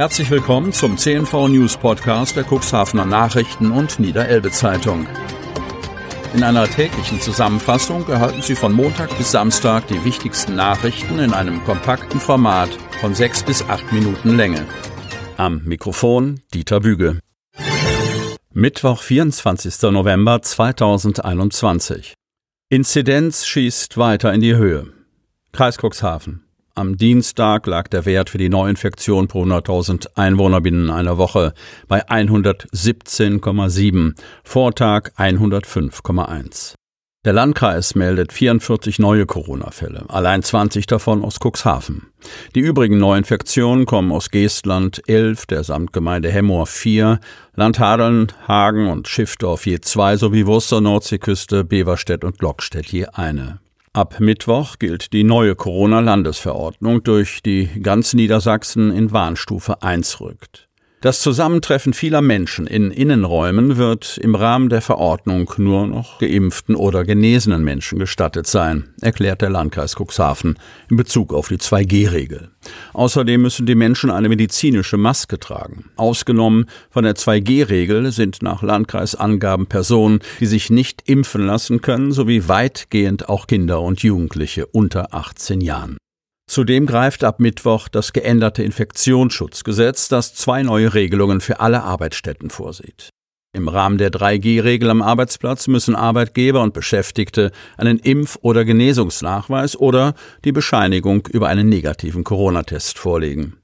Herzlich 0.00 0.30
willkommen 0.30 0.72
zum 0.72 0.96
CNV 0.96 1.48
News 1.48 1.76
Podcast 1.76 2.34
der 2.34 2.46
Cuxhavener 2.50 3.04
Nachrichten 3.04 3.70
und 3.70 4.00
Niederelbe 4.00 4.50
Zeitung. 4.50 5.06
In 6.32 6.42
einer 6.42 6.66
täglichen 6.66 7.20
Zusammenfassung 7.20 8.08
erhalten 8.08 8.40
Sie 8.40 8.54
von 8.54 8.72
Montag 8.72 9.14
bis 9.18 9.32
Samstag 9.32 9.88
die 9.88 10.02
wichtigsten 10.02 10.56
Nachrichten 10.56 11.18
in 11.18 11.34
einem 11.34 11.62
kompakten 11.64 12.18
Format 12.18 12.70
von 13.02 13.14
sechs 13.14 13.42
bis 13.42 13.62
acht 13.68 13.92
Minuten 13.92 14.38
Länge. 14.38 14.66
Am 15.36 15.64
Mikrofon 15.64 16.40
Dieter 16.54 16.80
Büge. 16.80 17.18
Mittwoch, 18.54 19.02
24. 19.02 19.82
November 19.92 20.40
2021. 20.40 22.14
Inzidenz 22.70 23.44
schießt 23.44 23.98
weiter 23.98 24.32
in 24.32 24.40
die 24.40 24.56
Höhe. 24.56 24.94
Kreis 25.52 25.76
Cuxhaven. 25.76 26.49
Am 26.74 26.96
Dienstag 26.96 27.66
lag 27.66 27.88
der 27.88 28.06
Wert 28.06 28.30
für 28.30 28.38
die 28.38 28.48
Neuinfektion 28.48 29.28
pro 29.28 29.44
100.000 29.44 30.08
Einwohner 30.14 30.60
binnen 30.60 30.90
einer 30.90 31.18
Woche 31.18 31.52
bei 31.88 32.08
117,7, 32.08 34.14
Vortag 34.44 35.10
105,1. 35.16 36.74
Der 37.26 37.34
Landkreis 37.34 37.94
meldet 37.94 38.32
44 38.32 38.98
neue 38.98 39.26
Corona-Fälle, 39.26 40.06
allein 40.08 40.42
20 40.42 40.86
davon 40.86 41.22
aus 41.22 41.36
Cuxhaven. 41.38 42.06
Die 42.54 42.60
übrigen 42.60 42.96
Neuinfektionen 42.96 43.84
kommen 43.84 44.10
aus 44.10 44.30
Geestland 44.30 45.02
11, 45.06 45.44
der 45.44 45.62
Samtgemeinde 45.62 46.30
Hemmoor 46.30 46.66
4, 46.66 47.20
Landhadeln, 47.54 48.32
Hagen 48.48 48.88
und 48.88 49.06
Schiffdorf 49.06 49.66
je 49.66 49.82
zwei 49.82 50.16
sowie 50.16 50.46
Wurster 50.46 50.80
Nordseeküste, 50.80 51.62
Beverstedt 51.62 52.24
und 52.24 52.38
Glockstedt 52.38 52.86
je 52.86 53.04
eine. 53.12 53.60
Ab 53.92 54.20
Mittwoch 54.20 54.78
gilt 54.78 55.12
die 55.12 55.24
neue 55.24 55.56
Corona-Landesverordnung, 55.56 57.02
durch 57.02 57.42
die 57.42 57.66
ganz 57.82 58.14
Niedersachsen 58.14 58.92
in 58.92 59.10
Warnstufe 59.10 59.82
1 59.82 60.20
rückt. 60.20 60.69
Das 61.02 61.20
Zusammentreffen 61.20 61.94
vieler 61.94 62.20
Menschen 62.20 62.66
in 62.66 62.90
Innenräumen 62.90 63.78
wird 63.78 64.18
im 64.18 64.34
Rahmen 64.34 64.68
der 64.68 64.82
Verordnung 64.82 65.50
nur 65.56 65.86
noch 65.86 66.18
geimpften 66.18 66.76
oder 66.76 67.04
genesenen 67.04 67.64
Menschen 67.64 67.98
gestattet 67.98 68.46
sein, 68.46 68.90
erklärt 69.00 69.40
der 69.40 69.48
Landkreis 69.48 69.96
Cuxhaven 69.96 70.58
in 70.90 70.98
Bezug 70.98 71.32
auf 71.32 71.48
die 71.48 71.56
2G-Regel. 71.56 72.50
Außerdem 72.92 73.40
müssen 73.40 73.64
die 73.64 73.76
Menschen 73.76 74.10
eine 74.10 74.28
medizinische 74.28 74.98
Maske 74.98 75.38
tragen. 75.38 75.86
Ausgenommen 75.96 76.66
von 76.90 77.04
der 77.04 77.14
2G-Regel 77.14 78.12
sind 78.12 78.42
nach 78.42 78.60
Landkreisangaben 78.62 79.68
Personen, 79.68 80.20
die 80.38 80.46
sich 80.46 80.68
nicht 80.68 81.08
impfen 81.08 81.46
lassen 81.46 81.80
können, 81.80 82.12
sowie 82.12 82.46
weitgehend 82.46 83.30
auch 83.30 83.46
Kinder 83.46 83.80
und 83.80 84.02
Jugendliche 84.02 84.66
unter 84.66 85.14
18 85.14 85.62
Jahren. 85.62 85.96
Zudem 86.50 86.86
greift 86.86 87.22
ab 87.22 87.38
Mittwoch 87.38 87.86
das 87.86 88.12
geänderte 88.12 88.64
Infektionsschutzgesetz, 88.64 90.08
das 90.08 90.34
zwei 90.34 90.64
neue 90.64 90.94
Regelungen 90.94 91.40
für 91.40 91.60
alle 91.60 91.84
Arbeitsstätten 91.84 92.50
vorsieht. 92.50 93.10
Im 93.52 93.68
Rahmen 93.68 93.98
der 93.98 94.10
3G-Regel 94.10 94.90
am 94.90 95.00
Arbeitsplatz 95.00 95.68
müssen 95.68 95.94
Arbeitgeber 95.94 96.60
und 96.60 96.74
Beschäftigte 96.74 97.52
einen 97.76 98.00
Impf- 98.00 98.36
oder 98.42 98.64
Genesungsnachweis 98.64 99.76
oder 99.76 100.14
die 100.44 100.50
Bescheinigung 100.50 101.28
über 101.28 101.46
einen 101.46 101.68
negativen 101.68 102.24
Corona-Test 102.24 102.98
vorlegen. 102.98 103.56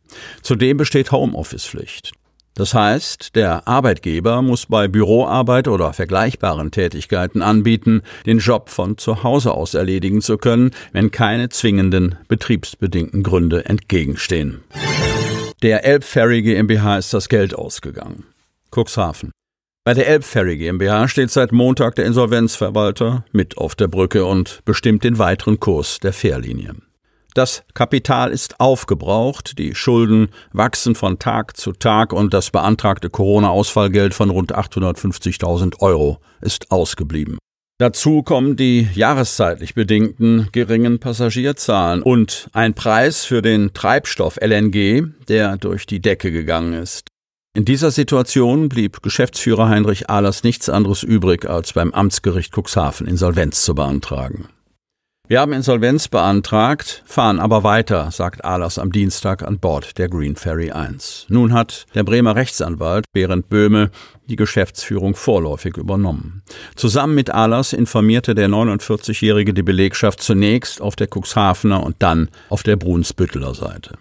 Zudem 0.43 0.77
besteht 0.77 1.11
Homeoffice-Pflicht. 1.11 2.13
Das 2.57 2.73
heißt, 2.73 3.37
der 3.37 3.69
Arbeitgeber 3.69 4.41
muss 4.41 4.65
bei 4.65 4.89
Büroarbeit 4.89 5.69
oder 5.69 5.93
vergleichbaren 5.93 6.71
Tätigkeiten 6.71 7.43
anbieten, 7.43 8.01
den 8.25 8.39
Job 8.39 8.71
von 8.71 8.97
zu 8.97 9.23
Hause 9.23 9.53
aus 9.53 9.75
erledigen 9.75 10.23
zu 10.23 10.39
können, 10.39 10.71
wenn 10.93 11.11
keine 11.11 11.51
zwingenden 11.51 12.15
betriebsbedingten 12.29 13.23
Gründe 13.23 13.67
entgegenstehen. 13.67 14.65
Der 15.63 15.85
Elbferry 15.85 16.41
GmbH 16.41 16.97
ist 16.97 17.13
das 17.13 17.29
Geld 17.29 17.55
ausgegangen. 17.55 18.25
Cuxhaven. 18.75 19.33
Bei 19.85 19.93
der 19.93 20.09
Elbferry 20.09 20.57
GmbH 20.57 21.09
steht 21.09 21.31
seit 21.31 21.53
Montag 21.53 21.95
der 21.97 22.07
Insolvenzverwalter 22.07 23.27
mit 23.33 23.59
auf 23.59 23.75
der 23.75 23.89
Brücke 23.89 24.25
und 24.25 24.63
bestimmt 24.65 25.05
den 25.05 25.19
weiteren 25.19 25.61
Kurs 25.61 26.01
der 26.01 26.15
Fährlinie. 26.15 26.75
Das 27.37 27.65
Kapital 27.75 28.31
ist 28.31 28.61
aufgebraucht, 28.61 29.59
die 29.59 29.75
Schulden 29.75 30.29
wachsen 30.55 30.95
von 30.95 31.19
Tag 31.19 31.59
zu 31.59 31.73
Tag 31.73 32.15
und 32.15 32.33
das 32.33 32.51
beantragte 32.51 33.11
Corona-Ausfallgeld 33.11 34.15
von 34.15 34.31
rund 34.31 34.57
850.000 34.57 35.81
Euro 35.81 36.19
ist 36.41 36.71
ausgeblieben. 36.71 37.37
Dazu 37.77 38.23
kommen 38.23 38.57
die 38.57 38.89
jahreszeitlich 38.95 39.75
bedingten 39.75 40.49
geringen 40.53 40.99
Passagierzahlen 40.99 42.03
und 42.03 42.49
ein 42.55 42.73
Preis 42.73 43.27
für 43.27 43.43
den 43.43 43.75
Treibstoff 43.75 44.39
LNG, 44.41 45.03
der 45.29 45.59
durch 45.59 45.85
die 45.85 46.01
Decke 46.01 46.33
gegangen 46.33 46.73
ist. 46.73 47.09
In 47.55 47.67
dieser 47.67 47.91
Situation 47.91 48.71
blieb 48.71 49.03
Geschäftsführer 49.03 49.69
Heinrich 49.69 50.09
Ahlers 50.09 50.43
nichts 50.43 50.71
anderes 50.71 51.03
übrig, 51.03 51.45
als 51.45 51.75
beim 51.75 51.93
Amtsgericht 51.93 52.55
Cuxhaven 52.57 53.07
Insolvenz 53.07 53.63
zu 53.63 53.75
beantragen. 53.75 54.49
Wir 55.29 55.41
haben 55.41 55.53
Insolvenz 55.53 56.07
beantragt, 56.07 57.03
fahren 57.05 57.41
aber 57.41 57.65
weiter, 57.65 58.13
sagt 58.13 58.45
Ahlers 58.45 58.79
am 58.79 58.93
Dienstag 58.93 59.43
an 59.43 59.59
Bord 59.59 59.99
der 59.99 60.09
Green 60.09 60.37
Ferry 60.37 60.71
1. 60.71 61.27
Nun 61.31 61.53
hat 61.53 61.87
der 61.97 62.05
Bremer 62.05 62.37
Rechtsanwalt 62.37 63.07
Berend 63.13 63.49
Böhme 63.49 63.91
die 64.29 64.37
Geschäftsführung 64.37 65.17
vorläufig 65.17 65.79
übernommen. 65.79 66.43
Zusammen 66.77 67.17
mit 67.17 67.35
Ahlers 67.35 67.73
informierte 67.73 68.37
der 68.37 68.49
49-Jährige 68.49 69.53
die 69.53 69.65
Belegschaft 69.65 70.23
zunächst 70.23 70.81
auf 70.81 70.95
der 70.95 71.09
Cuxhavener 71.13 71.83
und 71.83 71.97
dann 71.99 72.29
auf 72.49 72.63
der 72.63 72.77
Brunsbütteler 72.77 73.55
Seite. 73.55 73.99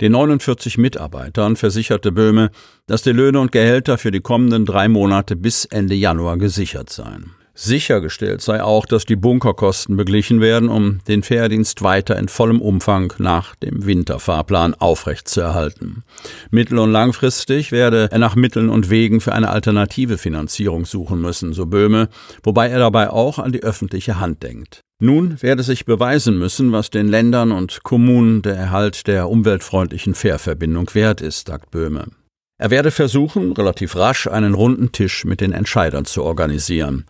Den 0.00 0.12
49 0.12 0.78
Mitarbeitern 0.78 1.56
versicherte 1.56 2.10
Böhme, 2.10 2.50
dass 2.86 3.02
die 3.02 3.12
Löhne 3.12 3.40
und 3.40 3.52
Gehälter 3.52 3.98
für 3.98 4.10
die 4.10 4.20
kommenden 4.20 4.64
drei 4.64 4.88
Monate 4.88 5.36
bis 5.36 5.66
Ende 5.66 5.94
Januar 5.94 6.38
gesichert 6.38 6.88
seien. 6.88 7.32
Sichergestellt 7.56 8.40
sei 8.40 8.62
auch, 8.62 8.84
dass 8.84 9.04
die 9.04 9.14
Bunkerkosten 9.14 9.96
beglichen 9.96 10.40
werden, 10.40 10.68
um 10.68 10.98
den 11.06 11.22
Fährdienst 11.22 11.82
weiter 11.82 12.18
in 12.18 12.26
vollem 12.26 12.60
Umfang 12.60 13.12
nach 13.18 13.54
dem 13.54 13.86
Winterfahrplan 13.86 14.74
aufrechtzuerhalten. 14.74 16.02
Mittel- 16.50 16.80
und 16.80 16.90
langfristig 16.90 17.70
werde 17.70 18.08
er 18.10 18.18
nach 18.18 18.34
Mitteln 18.34 18.70
und 18.70 18.90
Wegen 18.90 19.20
für 19.20 19.32
eine 19.32 19.50
alternative 19.50 20.18
Finanzierung 20.18 20.84
suchen 20.84 21.20
müssen, 21.20 21.52
so 21.52 21.66
Böhme, 21.66 22.08
wobei 22.42 22.68
er 22.68 22.80
dabei 22.80 23.10
auch 23.10 23.38
an 23.38 23.52
die 23.52 23.62
öffentliche 23.62 24.18
Hand 24.18 24.42
denkt. 24.42 24.80
Nun 25.00 25.40
werde 25.40 25.62
sich 25.62 25.84
beweisen 25.84 26.38
müssen, 26.38 26.72
was 26.72 26.90
den 26.90 27.06
Ländern 27.06 27.52
und 27.52 27.84
Kommunen 27.84 28.42
der 28.42 28.56
Erhalt 28.56 29.06
der 29.06 29.28
umweltfreundlichen 29.28 30.14
Fährverbindung 30.14 30.92
wert 30.94 31.20
ist, 31.20 31.46
sagt 31.46 31.70
Böhme. 31.70 32.06
Er 32.58 32.70
werde 32.70 32.90
versuchen, 32.90 33.52
relativ 33.52 33.96
rasch 33.96 34.26
einen 34.26 34.54
runden 34.54 34.92
Tisch 34.92 35.24
mit 35.24 35.40
den 35.40 35.52
Entscheidern 35.52 36.04
zu 36.04 36.22
organisieren. 36.22 37.04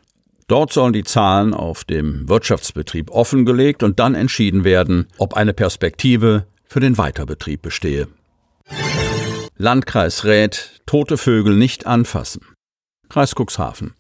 Dort 0.46 0.72
sollen 0.72 0.92
die 0.92 1.04
Zahlen 1.04 1.54
auf 1.54 1.84
dem 1.84 2.28
Wirtschaftsbetrieb 2.28 3.10
offengelegt 3.10 3.82
und 3.82 3.98
dann 3.98 4.14
entschieden 4.14 4.64
werden, 4.64 5.06
ob 5.16 5.34
eine 5.34 5.54
Perspektive 5.54 6.46
für 6.66 6.80
den 6.80 6.98
Weiterbetrieb 6.98 7.62
bestehe. 7.62 8.08
Landkreis 9.56 10.24
rät, 10.24 10.82
tote 10.86 11.16
Vögel 11.16 11.56
nicht 11.56 11.86
anfassen. 11.86 12.42
Kreis 13.08 13.34
Cuxhaven. 13.34 13.94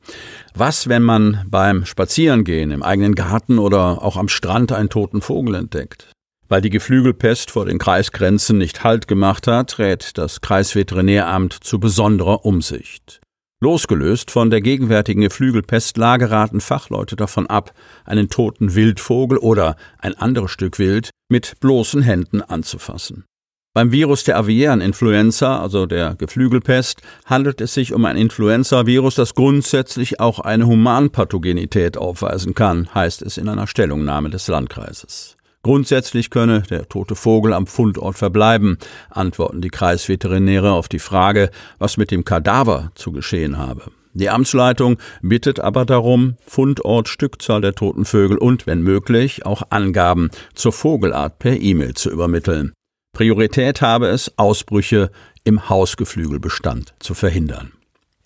Was, 0.54 0.88
wenn 0.88 1.02
man 1.02 1.44
beim 1.48 1.84
Spazierengehen 1.84 2.70
im 2.70 2.82
eigenen 2.82 3.14
Garten 3.14 3.58
oder 3.58 4.02
auch 4.02 4.16
am 4.16 4.28
Strand 4.28 4.72
einen 4.72 4.88
toten 4.88 5.22
Vogel 5.22 5.54
entdeckt? 5.54 6.10
Weil 6.48 6.60
die 6.60 6.70
Geflügelpest 6.70 7.50
vor 7.50 7.64
den 7.64 7.78
Kreisgrenzen 7.78 8.58
nicht 8.58 8.84
Halt 8.84 9.08
gemacht 9.08 9.46
hat, 9.46 9.78
rät 9.78 10.18
das 10.18 10.40
Kreisveterinäramt 10.40 11.52
zu 11.52 11.78
besonderer 11.78 12.44
Umsicht. 12.44 13.20
Losgelöst 13.64 14.30
von 14.30 14.50
der 14.50 14.60
gegenwärtigen 14.60 15.22
Geflügelpestlage 15.22 16.30
raten 16.30 16.60
Fachleute 16.60 17.16
davon 17.16 17.46
ab, 17.46 17.72
einen 18.04 18.28
toten 18.28 18.74
Wildvogel 18.74 19.38
oder 19.38 19.76
ein 19.98 20.14
anderes 20.14 20.50
Stück 20.50 20.78
Wild 20.78 21.08
mit 21.30 21.58
bloßen 21.60 22.02
Händen 22.02 22.42
anzufassen. 22.42 23.24
Beim 23.72 23.90
Virus 23.90 24.22
der 24.24 24.36
aviären 24.36 24.82
Influenza, 24.82 25.62
also 25.62 25.86
der 25.86 26.14
Geflügelpest, 26.14 27.00
handelt 27.24 27.62
es 27.62 27.72
sich 27.72 27.94
um 27.94 28.04
ein 28.04 28.18
Influenza-Virus, 28.18 29.14
das 29.14 29.34
grundsätzlich 29.34 30.20
auch 30.20 30.40
eine 30.40 30.66
Humanpathogenität 30.66 31.96
aufweisen 31.96 32.54
kann, 32.54 32.94
heißt 32.94 33.22
es 33.22 33.38
in 33.38 33.48
einer 33.48 33.66
Stellungnahme 33.66 34.28
des 34.28 34.46
Landkreises. 34.46 35.38
Grundsätzlich 35.64 36.28
könne 36.28 36.60
der 36.60 36.90
tote 36.90 37.14
Vogel 37.14 37.54
am 37.54 37.66
Fundort 37.66 38.18
verbleiben, 38.18 38.76
antworten 39.08 39.62
die 39.62 39.70
Kreisveterinäre 39.70 40.72
auf 40.72 40.90
die 40.90 40.98
Frage, 40.98 41.50
was 41.78 41.96
mit 41.96 42.10
dem 42.10 42.22
Kadaver 42.22 42.92
zu 42.94 43.12
geschehen 43.12 43.56
habe. 43.56 43.84
Die 44.12 44.28
Amtsleitung 44.28 44.98
bittet 45.22 45.60
aber 45.60 45.86
darum, 45.86 46.36
Fundort, 46.46 47.08
Stückzahl 47.08 47.62
der 47.62 47.74
toten 47.74 48.04
Vögel 48.04 48.36
und, 48.36 48.66
wenn 48.66 48.82
möglich, 48.82 49.46
auch 49.46 49.62
Angaben 49.70 50.28
zur 50.52 50.74
Vogelart 50.74 51.38
per 51.38 51.58
E-Mail 51.58 51.94
zu 51.94 52.10
übermitteln. 52.10 52.74
Priorität 53.16 53.80
habe 53.80 54.08
es, 54.08 54.36
Ausbrüche 54.36 55.10
im 55.44 55.70
Hausgeflügelbestand 55.70 56.92
zu 56.98 57.14
verhindern. 57.14 57.72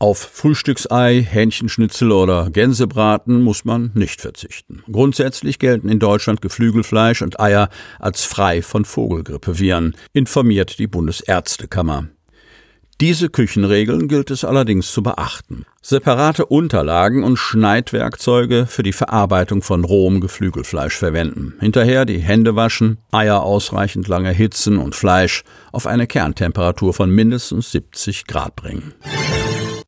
Auf 0.00 0.18
Frühstücksei, 0.32 1.26
Hähnchenschnitzel 1.28 2.12
oder 2.12 2.50
Gänsebraten 2.50 3.42
muss 3.42 3.64
man 3.64 3.90
nicht 3.94 4.20
verzichten. 4.20 4.84
Grundsätzlich 4.92 5.58
gelten 5.58 5.88
in 5.88 5.98
Deutschland 5.98 6.40
Geflügelfleisch 6.40 7.20
und 7.20 7.40
Eier 7.40 7.68
als 7.98 8.24
frei 8.24 8.62
von 8.62 8.84
Vogelgrippeviren, 8.84 9.96
informiert 10.12 10.78
die 10.78 10.86
Bundesärztekammer. 10.86 12.06
Diese 13.00 13.28
Küchenregeln 13.28 14.06
gilt 14.06 14.30
es 14.30 14.44
allerdings 14.44 14.92
zu 14.92 15.02
beachten. 15.02 15.66
Separate 15.82 16.46
Unterlagen 16.46 17.24
und 17.24 17.36
Schneidwerkzeuge 17.36 18.66
für 18.66 18.84
die 18.84 18.92
Verarbeitung 18.92 19.62
von 19.62 19.84
rohem 19.84 20.20
Geflügelfleisch 20.20 20.96
verwenden. 20.96 21.54
Hinterher 21.58 22.04
die 22.04 22.18
Hände 22.18 22.54
waschen, 22.54 22.98
Eier 23.10 23.42
ausreichend 23.42 24.06
lange 24.06 24.30
hitzen 24.30 24.78
und 24.78 24.94
Fleisch 24.94 25.42
auf 25.72 25.88
eine 25.88 26.06
Kerntemperatur 26.06 26.94
von 26.94 27.10
mindestens 27.10 27.72
70 27.72 28.26
Grad 28.26 28.54
bringen. 28.54 28.94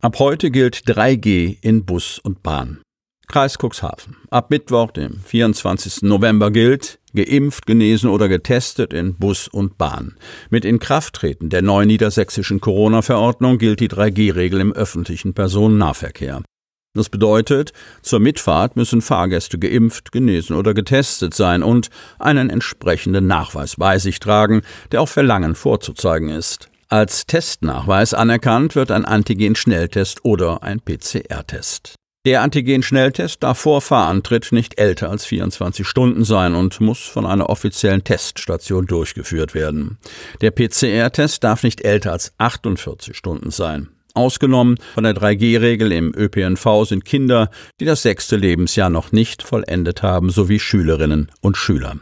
Ab 0.03 0.19
heute 0.19 0.51
gilt 0.51 0.77
3G 0.87 1.59
in 1.61 1.85
Bus 1.85 2.19
und 2.19 2.43
Bahn. 2.43 2.81
Kreis 3.29 3.59
Cuxhaven. 3.59 4.17
Ab 4.31 4.49
Mittwoch, 4.49 4.93
dem 4.93 5.21
24. 5.27 6.01
November 6.05 6.51
gilt, 6.51 6.99
geimpft, 7.13 7.67
genesen 7.67 8.09
oder 8.09 8.31
getestet 8.31 8.95
in 8.95 9.17
Bus 9.17 9.47
und 9.47 9.77
Bahn. 9.77 10.17
Mit 10.49 10.65
Inkrafttreten 10.65 11.51
der 11.51 11.61
neuen 11.61 11.89
niedersächsischen 11.89 12.63
Corona-Verordnung 12.63 13.59
gilt 13.59 13.81
die 13.81 13.91
3G-Regel 13.91 14.61
im 14.61 14.73
öffentlichen 14.73 15.35
Personennahverkehr. 15.35 16.41
Das 16.95 17.11
bedeutet, 17.11 17.75
zur 18.01 18.21
Mitfahrt 18.21 18.77
müssen 18.77 19.03
Fahrgäste 19.03 19.59
geimpft, 19.59 20.13
genesen 20.13 20.57
oder 20.57 20.73
getestet 20.73 21.35
sein 21.35 21.63
und 21.63 21.91
einen 22.19 22.49
entsprechenden 22.49 23.27
Nachweis 23.27 23.77
bei 23.77 23.99
sich 23.99 24.19
tragen, 24.19 24.63
der 24.93 25.03
auf 25.03 25.11
Verlangen 25.11 25.55
vorzuzeigen 25.55 26.31
ist. 26.31 26.70
Als 26.93 27.25
Testnachweis 27.25 28.15
anerkannt 28.15 28.75
wird 28.75 28.91
ein 28.91 29.05
Antigen-Schnelltest 29.05 30.25
oder 30.25 30.65
ein 30.65 30.81
PCR-Test. 30.81 31.95
Der 32.27 32.43
Antigen-Schnelltest 32.43 33.45
darf 33.45 33.61
vor 33.61 33.81
Fahrantritt 33.81 34.51
nicht 34.51 34.81
älter 34.81 35.09
als 35.09 35.25
24 35.25 35.87
Stunden 35.87 36.25
sein 36.25 36.57
und 36.57 36.81
muss 36.81 36.99
von 36.99 37.27
einer 37.27 37.49
offiziellen 37.49 38.03
Teststation 38.03 38.87
durchgeführt 38.87 39.55
werden. 39.55 39.99
Der 40.41 40.51
PCR-Test 40.51 41.45
darf 41.45 41.63
nicht 41.63 41.83
älter 41.83 42.11
als 42.11 42.33
48 42.39 43.17
Stunden 43.17 43.53
sein. 43.53 43.91
Ausgenommen 44.15 44.77
von 44.95 45.05
der 45.05 45.15
3G-Regel 45.15 45.93
im 45.93 46.13
ÖPNV 46.13 46.87
sind 46.89 47.05
Kinder, 47.05 47.53
die 47.79 47.85
das 47.85 48.03
sechste 48.03 48.35
Lebensjahr 48.35 48.91
noch 48.91 49.13
nicht 49.13 49.45
vollendet 49.45 50.03
haben, 50.03 50.31
sowie 50.31 50.59
Schülerinnen 50.59 51.31
und 51.41 51.57
Schüler. 51.57 52.01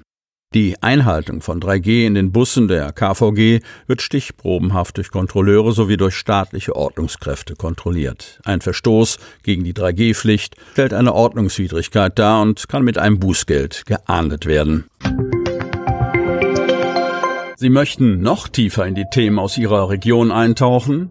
Die 0.55 0.83
Einhaltung 0.83 1.43
von 1.43 1.61
3G 1.61 2.06
in 2.06 2.15
den 2.15 2.33
Bussen 2.33 2.69
der 2.69 2.91
KVG 2.93 3.61
wird 3.87 4.00
stichprobenhaft 4.00 4.97
durch 4.97 5.11
Kontrolleure 5.11 5.73
sowie 5.73 5.99
durch 5.99 6.15
staatliche 6.15 6.75
Ordnungskräfte 6.75 7.55
kontrolliert. 7.55 8.41
Ein 8.47 8.62
Verstoß 8.62 9.19
gegen 9.43 9.62
die 9.62 9.75
3G-Pflicht 9.75 10.56
stellt 10.73 10.95
eine 10.95 11.12
Ordnungswidrigkeit 11.12 12.19
dar 12.19 12.41
und 12.41 12.67
kann 12.67 12.83
mit 12.83 12.97
einem 12.97 13.21
Bußgeld 13.21 13.85
geahndet 13.85 14.47
werden. 14.47 14.87
Sie 17.56 17.69
möchten 17.69 18.23
noch 18.23 18.49
tiefer 18.49 18.87
in 18.87 18.95
die 18.95 19.06
Themen 19.12 19.39
aus 19.39 19.59
Ihrer 19.59 19.91
Region 19.91 20.33
eintauchen? 20.33 21.11